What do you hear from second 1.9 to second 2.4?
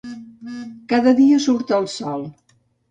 sol.